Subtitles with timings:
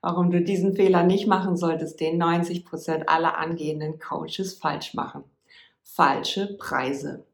[0.00, 5.24] warum du diesen Fehler nicht machen solltest, den 90 Prozent aller angehenden Coaches falsch machen.
[5.82, 7.24] Falsche Preise.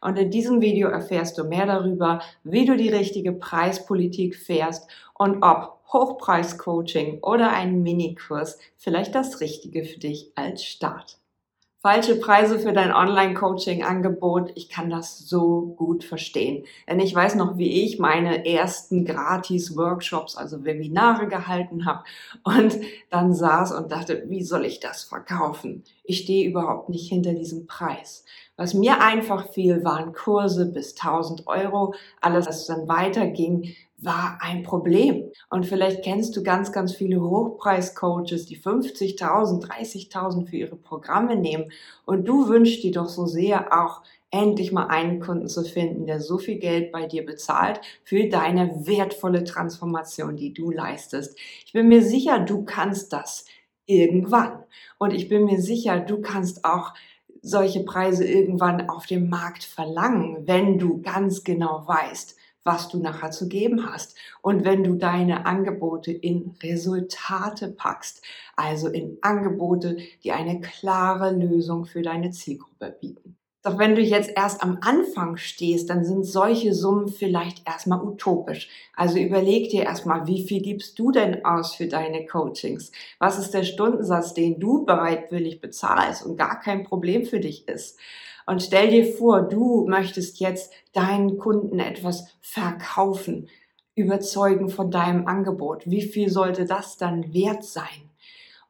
[0.00, 5.42] Und in diesem Video erfährst du mehr darüber, wie du die richtige Preispolitik fährst und
[5.42, 11.18] ob Hochpreis-Coaching oder ein Minikurs vielleicht das Richtige für dich als Start
[11.88, 14.52] falsche Preise für dein Online-Coaching-Angebot.
[14.56, 16.66] Ich kann das so gut verstehen.
[16.86, 22.04] Denn ich weiß noch, wie ich meine ersten Gratis-Workshops, also Webinare gehalten habe
[22.44, 25.82] und dann saß und dachte, wie soll ich das verkaufen?
[26.04, 28.26] Ich stehe überhaupt nicht hinter diesem Preis.
[28.58, 31.94] Was mir einfach fiel, waren Kurse bis 1000 Euro.
[32.20, 35.30] Alles, was dann weiterging, war ein Problem.
[35.48, 41.70] Und vielleicht kennst du ganz, ganz viele Hochpreis-Coaches, die 50.000, 30.000 für ihre Programme nehmen.
[42.04, 46.20] Und du wünschst dir doch so sehr auch, endlich mal einen Kunden zu finden, der
[46.20, 51.38] so viel Geld bei dir bezahlt für deine wertvolle Transformation, die du leistest.
[51.64, 53.46] Ich bin mir sicher, du kannst das
[53.86, 54.64] irgendwann.
[54.98, 56.92] Und ich bin mir sicher, du kannst auch
[57.42, 63.30] solche Preise irgendwann auf dem Markt verlangen, wenn du ganz genau weißt, was du nachher
[63.30, 64.16] zu geben hast.
[64.42, 68.22] Und wenn du deine Angebote in Resultate packst,
[68.56, 73.36] also in Angebote, die eine klare Lösung für deine Zielgruppe bieten.
[73.68, 78.70] Doch wenn du jetzt erst am Anfang stehst, dann sind solche Summen vielleicht erstmal utopisch.
[78.96, 82.92] Also überleg dir erstmal, wie viel gibst du denn aus für deine Coachings?
[83.18, 87.98] Was ist der Stundensatz, den du bereitwillig bezahlst und gar kein Problem für dich ist?
[88.46, 93.50] Und stell dir vor, du möchtest jetzt deinen Kunden etwas verkaufen,
[93.94, 95.82] überzeugen von deinem Angebot.
[95.84, 98.07] Wie viel sollte das dann wert sein?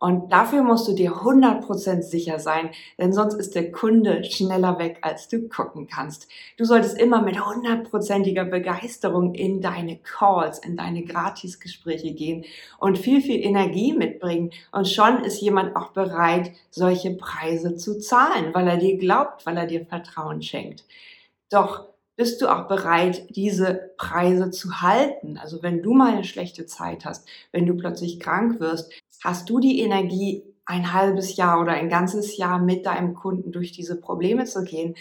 [0.00, 4.98] Und dafür musst du dir 100% sicher sein, denn sonst ist der Kunde schneller weg,
[5.02, 6.28] als du gucken kannst.
[6.56, 12.44] Du solltest immer mit hundertprozentiger Begeisterung in deine Calls, in deine Gratisgespräche gehen
[12.78, 14.52] und viel, viel Energie mitbringen.
[14.70, 19.56] Und schon ist jemand auch bereit, solche Preise zu zahlen, weil er dir glaubt, weil
[19.56, 20.84] er dir Vertrauen schenkt.
[21.50, 21.86] Doch
[22.18, 25.38] bist du auch bereit, diese Preise zu halten?
[25.38, 28.92] Also wenn du mal eine schlechte Zeit hast, wenn du plötzlich krank wirst,
[29.24, 33.72] hast du die Energie, ein halbes Jahr oder ein ganzes Jahr mit deinem Kunden durch
[33.72, 34.96] diese Probleme zu gehen?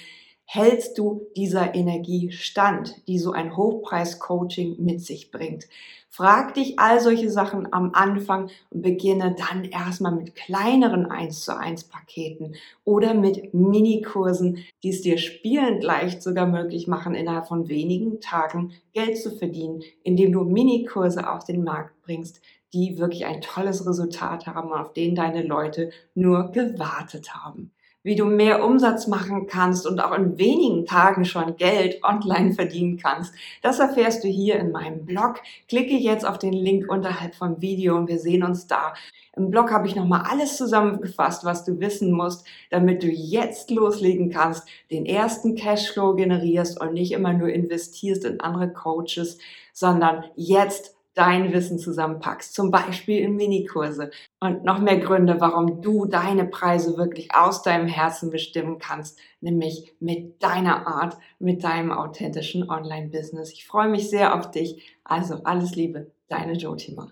[0.50, 5.68] Hältst du dieser Energie stand, die so ein Hochpreis-Coaching mit sich bringt?
[6.10, 11.56] Frag dich all solche Sachen am Anfang und beginne dann erstmal mit kleineren 1 zu
[11.56, 17.68] 1 Paketen oder mit Minikursen, die es dir spielend leicht sogar möglich machen, innerhalb von
[17.68, 22.42] wenigen Tagen Geld zu verdienen, indem du Minikurse auf den Markt bringst,
[22.74, 27.74] die wirklich ein tolles Resultat haben, auf denen deine Leute nur gewartet haben
[28.08, 32.96] wie du mehr Umsatz machen kannst und auch in wenigen Tagen schon Geld online verdienen
[32.96, 33.34] kannst.
[33.62, 35.42] Das erfährst du hier in meinem Blog.
[35.68, 38.94] Klicke jetzt auf den Link unterhalb vom Video und wir sehen uns da.
[39.36, 44.30] Im Blog habe ich nochmal alles zusammengefasst, was du wissen musst, damit du jetzt loslegen
[44.30, 49.38] kannst, den ersten Cashflow generierst und nicht immer nur investierst in andere Coaches,
[49.74, 56.06] sondern jetzt dein Wissen zusammenpackst, zum Beispiel in Minikurse und noch mehr Gründe, warum du
[56.06, 62.70] deine Preise wirklich aus deinem Herzen bestimmen kannst, nämlich mit deiner Art, mit deinem authentischen
[62.70, 63.52] Online-Business.
[63.52, 64.98] Ich freue mich sehr auf dich.
[65.04, 67.12] Also alles Liebe, deine Jotima.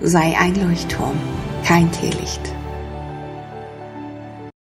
[0.00, 1.18] Sei ein Leuchtturm,
[1.64, 2.59] kein Teelicht